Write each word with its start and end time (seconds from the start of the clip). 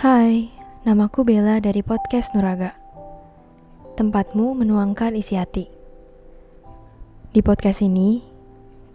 Hai, 0.00 0.48
namaku 0.88 1.28
Bella 1.28 1.60
dari 1.60 1.84
podcast 1.84 2.32
Nuraga. 2.32 2.72
Tempatmu 4.00 4.56
menuangkan 4.56 5.12
isi 5.12 5.36
hati. 5.36 5.68
Di 7.36 7.44
podcast 7.44 7.84
ini, 7.84 8.24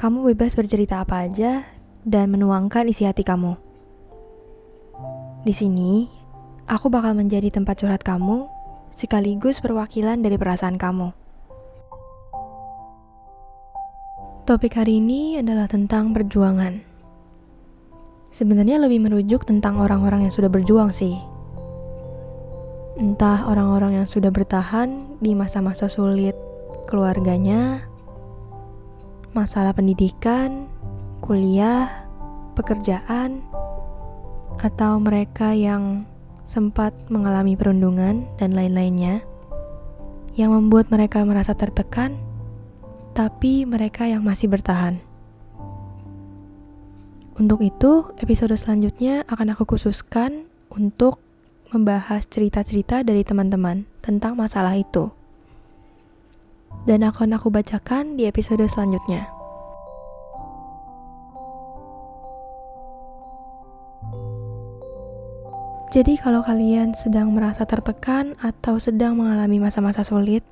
kamu 0.02 0.34
bebas 0.34 0.58
bercerita 0.58 1.06
apa 1.06 1.30
aja 1.30 1.62
dan 2.02 2.34
menuangkan 2.34 2.90
isi 2.90 3.06
hati 3.06 3.22
kamu. 3.22 3.54
Di 5.46 5.54
sini, 5.54 6.10
aku 6.66 6.90
bakal 6.90 7.14
menjadi 7.14 7.54
tempat 7.54 7.86
curhat 7.86 8.02
kamu 8.02 8.50
sekaligus 8.90 9.62
perwakilan 9.62 10.26
dari 10.26 10.42
perasaan 10.42 10.82
kamu. 10.82 11.14
Topik 14.50 14.74
hari 14.74 14.98
ini 14.98 15.38
adalah 15.38 15.70
tentang 15.70 16.18
perjuangan. 16.18 16.95
Sebenarnya 18.36 18.84
lebih 18.84 19.00
merujuk 19.00 19.48
tentang 19.48 19.80
orang-orang 19.80 20.28
yang 20.28 20.34
sudah 20.36 20.52
berjuang 20.52 20.92
sih. 20.92 21.16
Entah 23.00 23.48
orang-orang 23.48 24.04
yang 24.04 24.08
sudah 24.12 24.28
bertahan 24.28 25.16
di 25.24 25.32
masa-masa 25.32 25.88
sulit 25.88 26.36
keluarganya, 26.84 27.88
masalah 29.32 29.72
pendidikan, 29.72 30.68
kuliah, 31.24 31.88
pekerjaan, 32.60 33.40
atau 34.60 35.00
mereka 35.00 35.56
yang 35.56 36.04
sempat 36.44 36.92
mengalami 37.08 37.56
perundungan 37.56 38.28
dan 38.36 38.52
lain-lainnya 38.52 39.24
yang 40.36 40.52
membuat 40.52 40.92
mereka 40.92 41.24
merasa 41.24 41.56
tertekan, 41.56 42.20
tapi 43.16 43.64
mereka 43.64 44.12
yang 44.12 44.28
masih 44.28 44.52
bertahan. 44.52 45.05
Untuk 47.36 47.68
itu, 47.68 48.16
episode 48.24 48.56
selanjutnya 48.56 49.28
akan 49.28 49.52
aku 49.52 49.76
khususkan 49.76 50.48
untuk 50.72 51.20
membahas 51.76 52.24
cerita-cerita 52.32 53.04
dari 53.04 53.28
teman-teman 53.28 53.84
tentang 54.00 54.40
masalah 54.40 54.72
itu. 54.80 55.12
Dan 56.88 57.04
akan 57.04 57.36
aku 57.36 57.52
bacakan 57.52 58.16
di 58.16 58.24
episode 58.24 58.64
selanjutnya. 58.72 59.28
Jadi 65.92 66.16
kalau 66.20 66.40
kalian 66.40 66.96
sedang 66.96 67.36
merasa 67.36 67.68
tertekan 67.68 68.40
atau 68.40 68.80
sedang 68.80 69.20
mengalami 69.20 69.60
masa-masa 69.60 70.08
sulit, 70.08 70.44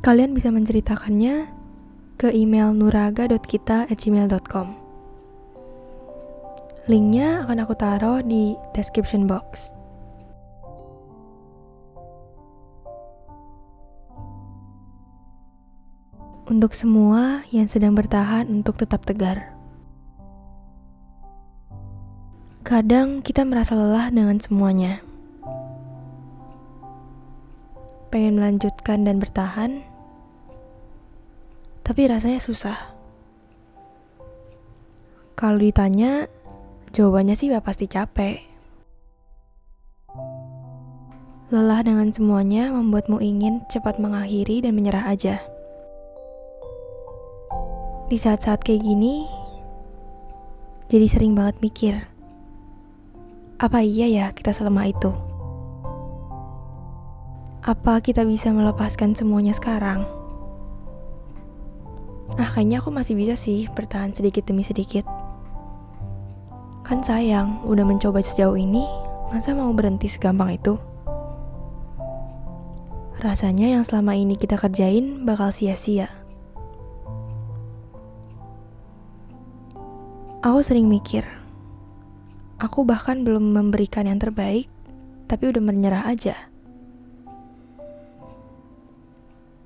kalian 0.00 0.32
bisa 0.32 0.48
menceritakannya 0.48 1.52
ke 2.16 2.32
email 2.32 2.72
nuraga.kita@gmail.com. 2.72 4.83
Linknya 6.84 7.48
akan 7.48 7.64
aku 7.64 7.72
taruh 7.80 8.20
di 8.20 8.52
description 8.76 9.24
box. 9.24 9.72
Untuk 16.44 16.76
semua 16.76 17.40
yang 17.48 17.64
sedang 17.64 17.96
bertahan 17.96 18.44
untuk 18.52 18.76
tetap 18.76 19.00
tegar. 19.08 19.48
Kadang 22.68 23.24
kita 23.24 23.48
merasa 23.48 23.72
lelah 23.72 24.12
dengan 24.12 24.36
semuanya. 24.36 25.00
Pengen 28.12 28.36
melanjutkan 28.36 29.08
dan 29.08 29.16
bertahan, 29.24 29.80
tapi 31.80 32.12
rasanya 32.12 32.44
susah. 32.44 32.76
Kalau 35.32 35.56
ditanya, 35.56 36.28
Jawabannya 36.94 37.34
sih 37.34 37.50
ya 37.50 37.58
pasti 37.58 37.90
capek. 37.90 38.38
Lelah 41.50 41.82
dengan 41.82 42.14
semuanya 42.14 42.70
membuatmu 42.70 43.18
ingin 43.18 43.66
cepat 43.66 43.98
mengakhiri 43.98 44.62
dan 44.62 44.78
menyerah 44.78 45.02
aja. 45.10 45.42
Di 48.06 48.14
saat-saat 48.14 48.62
kayak 48.62 48.86
gini, 48.86 49.26
jadi 50.86 51.10
sering 51.10 51.34
banget 51.34 51.58
mikir, 51.58 51.98
apa 53.58 53.82
iya 53.82 54.06
ya 54.06 54.26
kita 54.30 54.54
selama 54.54 54.86
itu? 54.86 55.10
Apa 57.66 57.98
kita 58.06 58.22
bisa 58.22 58.54
melepaskan 58.54 59.18
semuanya 59.18 59.50
sekarang? 59.50 60.06
Ah, 62.38 62.54
kayaknya 62.54 62.78
aku 62.78 62.94
masih 62.94 63.18
bisa 63.18 63.34
sih 63.34 63.66
bertahan 63.74 64.14
sedikit 64.14 64.46
demi 64.46 64.62
sedikit. 64.62 65.23
Kan 66.84 67.00
sayang, 67.00 67.64
udah 67.64 67.80
mencoba 67.80 68.20
sejauh 68.20 68.60
ini, 68.60 68.84
masa 69.32 69.56
mau 69.56 69.72
berhenti 69.72 70.04
segampang 70.04 70.60
itu? 70.60 70.76
Rasanya 73.24 73.72
yang 73.72 73.88
selama 73.88 74.12
ini 74.12 74.36
kita 74.36 74.60
kerjain 74.60 75.24
bakal 75.24 75.48
sia-sia. 75.48 76.12
Aku 80.44 80.60
sering 80.60 80.92
mikir, 80.92 81.24
aku 82.60 82.84
bahkan 82.84 83.24
belum 83.24 83.56
memberikan 83.56 84.04
yang 84.04 84.20
terbaik, 84.20 84.68
tapi 85.24 85.48
udah 85.48 85.64
menyerah 85.64 86.04
aja. 86.04 86.36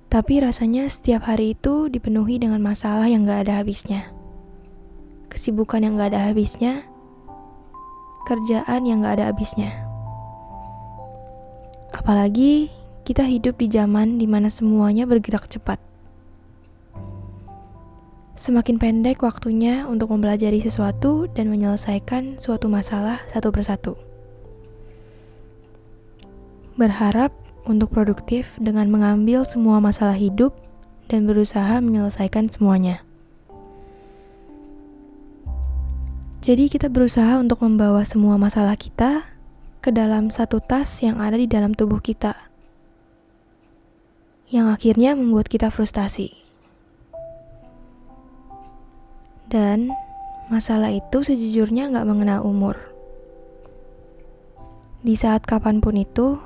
Tapi 0.06 0.38
rasanya 0.38 0.86
setiap 0.86 1.26
hari 1.26 1.58
itu 1.58 1.90
dipenuhi 1.90 2.38
dengan 2.38 2.62
masalah 2.62 3.10
yang 3.10 3.26
gak 3.26 3.50
ada 3.50 3.58
habisnya. 3.58 4.06
Kesibukan 5.26 5.82
yang 5.82 5.98
gak 5.98 6.14
ada 6.14 6.30
habisnya, 6.30 6.86
kerjaan 8.28 8.84
yang 8.84 9.00
gak 9.00 9.16
ada 9.16 9.32
habisnya. 9.32 9.72
Apalagi 11.96 12.68
kita 13.08 13.24
hidup 13.24 13.56
di 13.56 13.72
zaman 13.72 14.20
di 14.20 14.28
mana 14.28 14.52
semuanya 14.52 15.08
bergerak 15.08 15.48
cepat. 15.48 15.80
Semakin 18.36 18.76
pendek 18.76 19.24
waktunya 19.24 19.88
untuk 19.88 20.12
mempelajari 20.12 20.60
sesuatu 20.60 21.26
dan 21.32 21.48
menyelesaikan 21.48 22.36
suatu 22.36 22.68
masalah 22.68 23.18
satu 23.32 23.48
persatu. 23.48 23.96
Berharap 26.78 27.32
untuk 27.66 27.90
produktif 27.90 28.54
dengan 28.62 28.92
mengambil 28.92 29.42
semua 29.42 29.82
masalah 29.82 30.14
hidup 30.14 30.54
dan 31.10 31.26
berusaha 31.26 31.80
menyelesaikan 31.82 32.46
semuanya. 32.52 33.07
Jadi 36.38 36.70
kita 36.70 36.86
berusaha 36.86 37.34
untuk 37.42 37.66
membawa 37.66 38.06
semua 38.06 38.38
masalah 38.38 38.78
kita 38.78 39.26
ke 39.82 39.90
dalam 39.90 40.30
satu 40.30 40.62
tas 40.62 40.86
yang 41.02 41.18
ada 41.18 41.34
di 41.34 41.50
dalam 41.50 41.74
tubuh 41.74 41.98
kita. 41.98 42.38
Yang 44.46 44.66
akhirnya 44.78 45.18
membuat 45.18 45.50
kita 45.50 45.68
frustasi. 45.74 46.30
Dan 49.50 49.90
masalah 50.46 50.94
itu 50.94 51.26
sejujurnya 51.26 51.90
nggak 51.90 52.06
mengenal 52.06 52.46
umur. 52.46 52.78
Di 55.02 55.18
saat 55.18 55.42
kapan 55.42 55.82
pun 55.82 55.98
itu, 55.98 56.38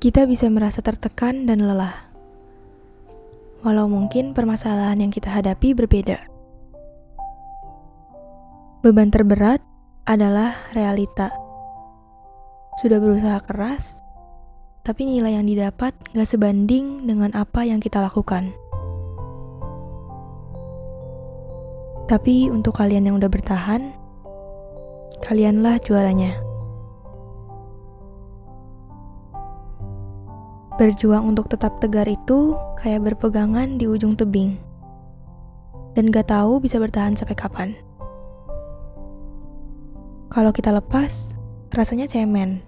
kita 0.00 0.24
bisa 0.24 0.48
merasa 0.48 0.80
tertekan 0.80 1.44
dan 1.44 1.68
lelah. 1.68 2.08
Walau 3.60 3.90
mungkin 3.90 4.32
permasalahan 4.32 5.04
yang 5.04 5.12
kita 5.12 5.28
hadapi 5.28 5.74
berbeda. 5.74 6.37
Beban 8.88 9.12
terberat 9.12 9.60
adalah 10.08 10.56
realita. 10.72 11.28
Sudah 12.80 12.96
berusaha 12.96 13.36
keras, 13.44 14.00
tapi 14.80 15.04
nilai 15.04 15.36
yang 15.36 15.44
didapat 15.44 15.92
gak 16.16 16.24
sebanding 16.24 17.04
dengan 17.04 17.36
apa 17.36 17.68
yang 17.68 17.84
kita 17.84 18.00
lakukan. 18.00 18.48
Tapi 22.08 22.48
untuk 22.48 22.80
kalian 22.80 23.12
yang 23.12 23.20
udah 23.20 23.28
bertahan, 23.28 23.92
kalianlah 25.20 25.76
juaranya. 25.84 26.40
Berjuang 30.80 31.36
untuk 31.36 31.52
tetap 31.52 31.76
tegar 31.84 32.08
itu 32.08 32.56
kayak 32.80 33.04
berpegangan 33.04 33.76
di 33.76 33.84
ujung 33.84 34.16
tebing. 34.16 34.56
Dan 35.92 36.08
gak 36.08 36.32
tahu 36.32 36.56
bisa 36.56 36.80
bertahan 36.80 37.12
sampai 37.12 37.36
kapan. 37.36 37.76
Kalau 40.28 40.52
kita 40.52 40.68
lepas, 40.76 41.32
rasanya 41.72 42.04
cemen, 42.04 42.60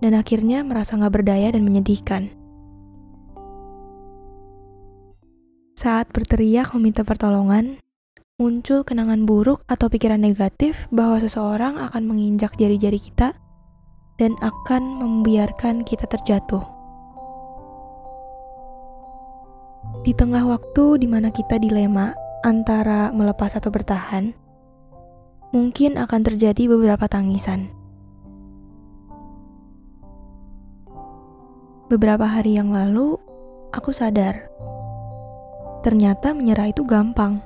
dan 0.00 0.16
akhirnya 0.16 0.64
merasa 0.64 0.96
gak 0.96 1.20
berdaya 1.20 1.52
dan 1.52 1.62
menyedihkan. 1.62 2.32
Saat 5.76 6.08
berteriak 6.14 6.72
meminta 6.72 7.04
pertolongan, 7.04 7.82
muncul 8.40 8.82
kenangan 8.82 9.28
buruk 9.28 9.60
atau 9.68 9.92
pikiran 9.92 10.18
negatif 10.18 10.88
bahwa 10.88 11.20
seseorang 11.20 11.76
akan 11.78 12.02
menginjak 12.08 12.54
jari-jari 12.56 12.96
kita 12.96 13.36
dan 14.16 14.32
akan 14.40 15.02
membiarkan 15.02 15.84
kita 15.84 16.08
terjatuh. 16.08 16.64
Di 20.02 20.16
tengah 20.16 20.48
waktu 20.48 21.02
di 21.02 21.06
mana 21.06 21.28
kita 21.30 21.60
dilema 21.60 22.16
antara 22.42 23.14
melepas 23.14 23.54
atau 23.54 23.70
bertahan, 23.70 24.34
mungkin 25.52 26.00
akan 26.00 26.20
terjadi 26.24 26.66
beberapa 26.66 27.04
tangisan. 27.06 27.68
Beberapa 31.92 32.24
hari 32.24 32.56
yang 32.56 32.72
lalu, 32.72 33.20
aku 33.76 33.92
sadar 33.92 34.48
ternyata 35.82 36.30
menyerah 36.30 36.70
itu 36.70 36.86
gampang. 36.86 37.42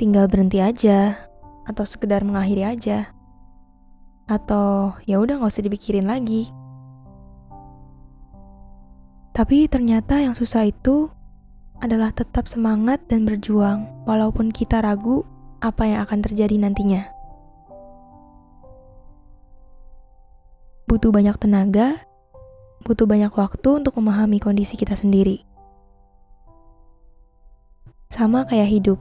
Tinggal 0.00 0.26
berhenti 0.26 0.58
aja, 0.58 1.14
atau 1.68 1.84
sekedar 1.84 2.24
mengakhiri 2.24 2.64
aja, 2.64 3.12
atau 4.26 4.96
ya 5.04 5.20
udah 5.20 5.38
nggak 5.38 5.52
usah 5.52 5.64
dipikirin 5.68 6.08
lagi. 6.08 6.50
Tapi 9.36 9.68
ternyata 9.68 10.18
yang 10.24 10.32
susah 10.32 10.64
itu 10.66 11.12
adalah 11.78 12.10
tetap 12.10 12.48
semangat 12.48 13.04
dan 13.06 13.28
berjuang, 13.28 13.84
walaupun 14.08 14.48
kita 14.48 14.80
ragu 14.80 15.28
apa 15.64 15.88
yang 15.88 16.04
akan 16.04 16.20
terjadi 16.20 16.60
nantinya. 16.60 17.08
Butuh 20.84 21.08
banyak 21.08 21.40
tenaga 21.40 22.04
butuh 22.84 23.08
banyak 23.08 23.32
waktu 23.32 23.68
untuk 23.80 23.96
memahami 23.96 24.36
kondisi 24.38 24.76
kita 24.76 24.92
sendiri. 24.92 25.40
Sama 28.12 28.44
kayak 28.44 28.70
hidup. 28.70 28.98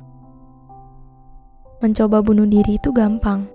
Mencoba 1.84 2.24
bunuh 2.24 2.48
diri 2.48 2.80
itu 2.80 2.96
gampang. 2.96 3.46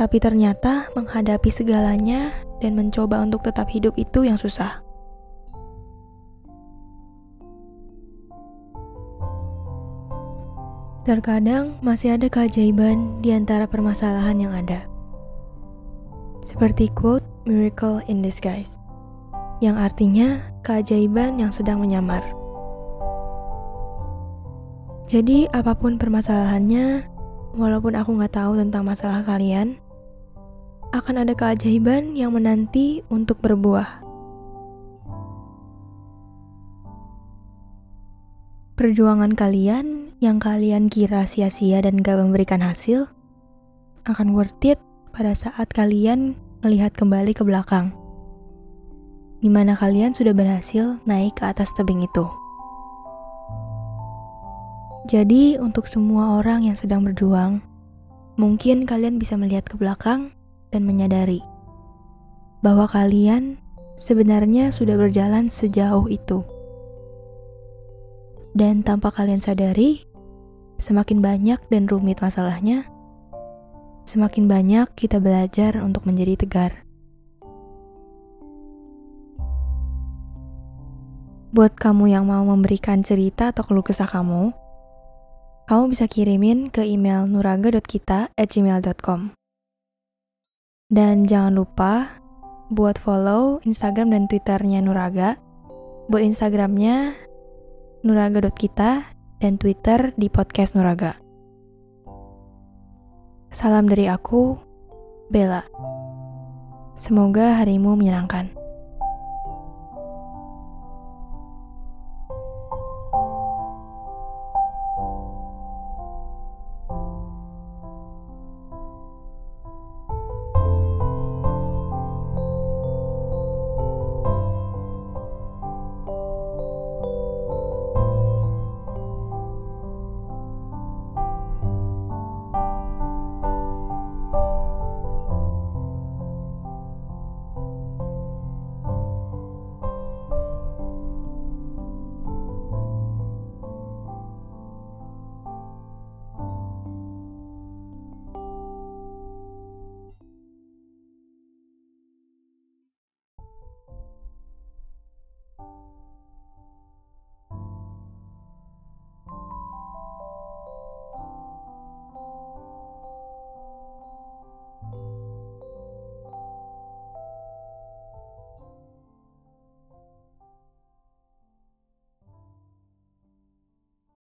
Tapi 0.00 0.16
ternyata 0.16 0.88
menghadapi 0.96 1.52
segalanya 1.52 2.32
dan 2.64 2.72
mencoba 2.72 3.20
untuk 3.20 3.44
tetap 3.44 3.68
hidup 3.68 3.94
itu 4.00 4.24
yang 4.24 4.40
susah. 4.40 4.85
Terkadang 11.06 11.78
masih 11.86 12.18
ada 12.18 12.26
keajaiban 12.26 13.22
di 13.22 13.30
antara 13.30 13.70
permasalahan 13.70 14.42
yang 14.42 14.50
ada. 14.50 14.90
Seperti 16.42 16.90
quote 16.98 17.22
Miracle 17.46 18.02
in 18.10 18.26
Disguise 18.26 18.74
yang 19.62 19.78
artinya 19.78 20.42
keajaiban 20.66 21.38
yang 21.38 21.54
sedang 21.54 21.78
menyamar. 21.78 22.26
Jadi, 25.06 25.46
apa 25.54 25.78
pun 25.78 25.94
permasalahannya, 25.94 27.06
walaupun 27.54 27.94
aku 27.94 28.18
nggak 28.18 28.34
tahu 28.34 28.58
tentang 28.58 28.82
masalah 28.82 29.22
kalian, 29.22 29.78
akan 30.90 31.22
ada 31.22 31.38
keajaiban 31.38 32.18
yang 32.18 32.34
menanti 32.34 33.06
untuk 33.14 33.38
berbuah. 33.38 34.02
Perjuangan 38.74 39.38
kalian 39.38 39.95
yang 40.26 40.42
kalian 40.42 40.90
kira 40.90 41.22
sia-sia 41.30 41.78
dan 41.78 42.02
gak 42.02 42.18
memberikan 42.18 42.58
hasil, 42.58 43.06
akan 44.10 44.34
worth 44.34 44.58
it 44.66 44.82
pada 45.14 45.38
saat 45.38 45.70
kalian 45.70 46.34
melihat 46.66 46.90
kembali 46.98 47.30
ke 47.30 47.46
belakang 47.46 47.94
di 49.44 49.48
mana 49.52 49.76
kalian 49.76 50.10
sudah 50.16 50.32
berhasil 50.32 50.96
naik 51.04 51.36
ke 51.38 51.44
atas 51.44 51.72
tebing 51.76 52.02
itu. 52.04 52.26
Jadi, 55.06 55.54
untuk 55.60 55.86
semua 55.86 56.42
orang 56.42 56.66
yang 56.66 56.74
sedang 56.74 57.06
berjuang, 57.06 57.62
mungkin 58.34 58.88
kalian 58.88 59.22
bisa 59.22 59.38
melihat 59.38 59.62
ke 59.70 59.78
belakang 59.78 60.34
dan 60.74 60.82
menyadari 60.82 61.38
bahwa 62.66 62.90
kalian 62.90 63.62
sebenarnya 64.02 64.74
sudah 64.74 64.98
berjalan 64.98 65.46
sejauh 65.46 66.10
itu. 66.10 66.42
Dan 68.56 68.82
tanpa 68.82 69.14
kalian 69.14 69.38
sadari, 69.38 70.05
semakin 70.76 71.24
banyak 71.24 71.56
dan 71.72 71.88
rumit 71.88 72.20
masalahnya, 72.20 72.84
semakin 74.06 74.46
banyak 74.46 74.86
kita 74.94 75.18
belajar 75.18 75.82
untuk 75.82 76.04
menjadi 76.04 76.38
tegar. 76.38 76.72
Buat 81.56 81.80
kamu 81.80 82.12
yang 82.12 82.28
mau 82.28 82.44
memberikan 82.44 83.00
cerita 83.00 83.48
atau 83.48 83.64
keluh 83.64 83.80
kesah 83.80 84.04
kamu, 84.04 84.52
kamu 85.66 85.82
bisa 85.88 86.04
kirimin 86.04 86.68
ke 86.68 86.84
email 86.84 87.24
nuraga.kita@gmail.com. 87.24 89.32
Dan 90.86 91.26
jangan 91.26 91.58
lupa 91.58 92.22
buat 92.70 93.00
follow 93.00 93.58
Instagram 93.66 94.14
dan 94.14 94.22
Twitternya 94.30 94.84
Nuraga. 94.84 95.40
Buat 96.06 96.22
Instagramnya 96.22 97.18
nuraga.kita 98.06 99.15
dan 99.40 99.60
Twitter 99.60 100.16
di 100.16 100.32
podcast 100.32 100.74
Nuraga. 100.76 101.20
Salam 103.52 103.88
dari 103.88 104.08
aku, 104.08 104.56
Bella. 105.32 105.64
Semoga 106.96 107.60
harimu 107.60 107.96
menyenangkan. 107.96 108.65